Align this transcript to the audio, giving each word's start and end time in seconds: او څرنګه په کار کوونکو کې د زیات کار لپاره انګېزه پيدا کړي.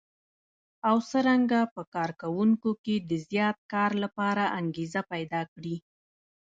او 0.89 0.95
څرنګه 1.09 1.59
په 1.73 1.81
کار 1.93 2.09
کوونکو 2.21 2.69
کې 2.83 2.95
د 3.09 3.11
زیات 3.29 3.57
کار 3.73 3.91
لپاره 4.03 4.43
انګېزه 4.59 5.01
پيدا 5.11 5.41
کړي. 5.53 5.75